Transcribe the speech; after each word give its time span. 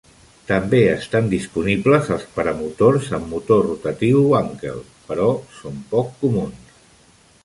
També 0.45 0.77
estan 0.91 1.27
disponibles 1.33 2.07
els 2.15 2.23
paramotors 2.37 3.09
amb 3.17 3.29
motor 3.33 3.61
rotatiu 3.67 4.23
Wankel, 4.33 4.81
però 5.11 5.29
són 5.59 5.77
poc 5.93 6.11
comuns. 6.25 6.75